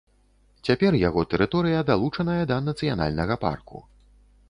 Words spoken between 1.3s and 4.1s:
тэрыторыя далучаная да нацыянальнага парку.